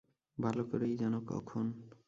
ভালো 0.37 0.63
করেই 0.63 0.95
জানো 0.97 1.19
কখন। 1.27 1.65